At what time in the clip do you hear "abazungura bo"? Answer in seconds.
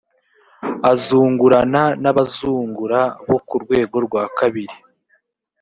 2.11-3.37